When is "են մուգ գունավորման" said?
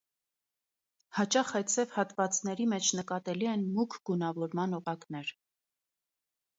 3.55-4.77